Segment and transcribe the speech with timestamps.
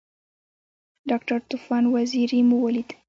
[1.09, 2.89] ډاکټر طوفان وزیری مو ولید.